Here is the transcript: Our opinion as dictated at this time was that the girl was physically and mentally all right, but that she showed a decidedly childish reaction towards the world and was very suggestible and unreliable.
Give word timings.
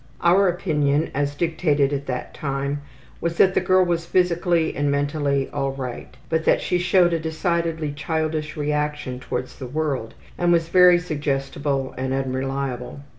Our 0.21 0.47
opinion 0.47 1.11
as 1.13 1.35
dictated 1.35 1.93
at 1.93 2.07
this 2.07 2.25
time 2.33 2.81
was 3.21 3.37
that 3.37 3.53
the 3.53 3.61
girl 3.61 3.85
was 3.85 4.03
physically 4.07 4.75
and 4.75 4.89
mentally 4.89 5.47
all 5.53 5.73
right, 5.73 6.17
but 6.27 6.43
that 6.45 6.59
she 6.59 6.79
showed 6.79 7.13
a 7.13 7.19
decidedly 7.19 7.91
childish 7.91 8.57
reaction 8.57 9.19
towards 9.19 9.59
the 9.59 9.67
world 9.67 10.15
and 10.39 10.51
was 10.51 10.69
very 10.69 10.97
suggestible 10.97 11.93
and 11.99 12.15
unreliable. 12.15 13.01